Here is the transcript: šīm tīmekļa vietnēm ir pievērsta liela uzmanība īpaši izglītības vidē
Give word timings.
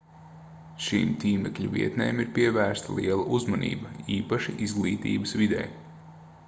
šīm 0.85 1.11
tīmekļa 1.23 1.67
vietnēm 1.75 2.23
ir 2.23 2.31
pievērsta 2.39 2.97
liela 3.01 3.29
uzmanība 3.37 3.93
īpaši 4.19 4.57
izglītības 4.69 5.37
vidē 5.43 5.67